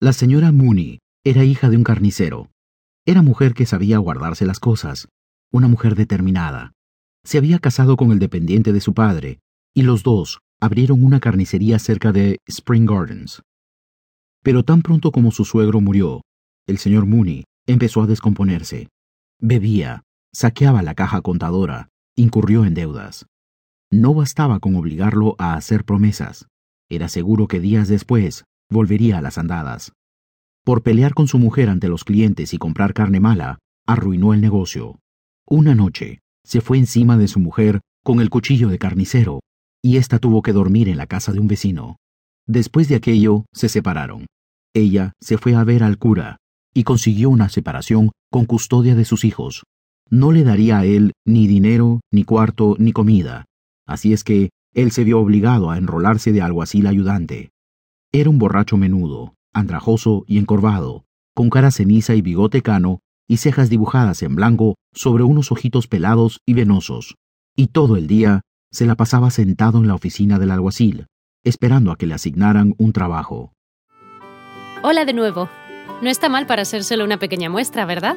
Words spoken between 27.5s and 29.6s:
días después volvería a las